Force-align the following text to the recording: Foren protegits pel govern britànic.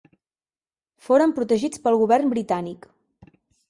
Foren 1.09 1.35
protegits 1.41 1.85
pel 1.87 2.01
govern 2.03 2.35
britànic. 2.37 2.93